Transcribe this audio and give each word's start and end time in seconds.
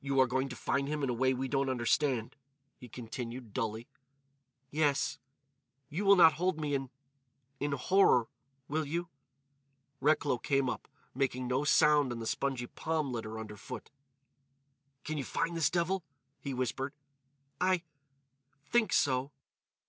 "You 0.00 0.20
are 0.20 0.28
going 0.28 0.48
to 0.50 0.54
find 0.54 0.86
him 0.86 1.02
in 1.02 1.08
a 1.08 1.12
way 1.12 1.34
we 1.34 1.48
don't 1.48 1.68
understand," 1.68 2.36
he 2.78 2.88
continued, 2.88 3.52
dully. 3.52 3.88
"Yes.... 4.70 5.18
You 5.88 6.04
will 6.04 6.14
not 6.14 6.34
hold 6.34 6.60
me 6.60 6.72
in—in 6.76 7.72
horror—will 7.72 8.84
you?" 8.84 9.08
Recklow 10.00 10.38
came 10.38 10.70
up, 10.70 10.86
making 11.16 11.48
no 11.48 11.64
sound 11.64 12.12
on 12.12 12.20
the 12.20 12.28
spongy 12.28 12.68
palm 12.68 13.10
litter 13.10 13.40
underfoot. 13.40 13.90
"Can 15.02 15.18
you 15.18 15.24
find 15.24 15.56
this 15.56 15.68
devil?" 15.68 16.04
he 16.38 16.54
whispered. 16.54 16.92
"I—think 17.60 18.92
so." 18.92 19.32